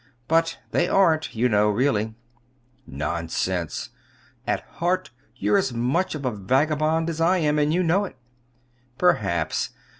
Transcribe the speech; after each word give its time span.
But 0.27 0.57
they 0.71 0.87
aren't, 0.89 1.35
you 1.35 1.47
know, 1.47 1.69
really." 1.69 2.15
"Nonsense! 2.87 3.89
At 4.47 4.61
heart 4.61 5.11
you're 5.35 5.59
as 5.59 5.73
much 5.73 6.15
of 6.15 6.25
a 6.25 6.31
vagabond 6.31 7.07
as 7.07 7.21
I 7.21 7.37
am; 7.37 7.59
and 7.59 7.71
you 7.71 7.83
know 7.83 8.05
it." 8.05 8.15
"Perhaps. 8.97 9.69